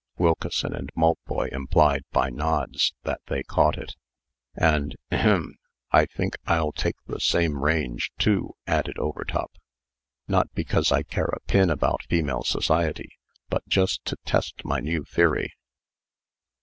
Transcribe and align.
"Wilkeson 0.17 0.73
and 0.73 0.89
Maltboy 0.95 1.49
implied, 1.51 2.05
by 2.11 2.31
nods, 2.31 2.95
that 3.03 3.21
they 3.27 3.43
caught 3.43 3.77
it. 3.77 3.93
"And 4.55 4.95
ahem 5.11 5.53
I 5.91 6.07
think 6.07 6.37
I'll 6.47 6.71
take 6.71 6.95
the 7.05 7.19
same 7.19 7.59
range 7.63 8.09
too," 8.17 8.55
added 8.65 8.97
Overtop. 8.97 9.51
"Not 10.27 10.51
because 10.55 10.91
I 10.91 11.03
care 11.03 11.29
a 11.31 11.39
pin 11.41 11.69
about 11.69 12.01
female 12.09 12.41
society, 12.41 13.09
but 13.47 13.61
just 13.67 14.03
to 14.05 14.17
test 14.25 14.65
my 14.65 14.79
new 14.79 15.03
theory." 15.03 15.53